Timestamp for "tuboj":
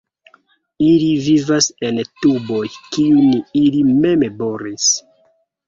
2.23-2.63